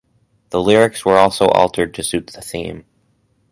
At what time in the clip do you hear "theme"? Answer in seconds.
2.41-2.85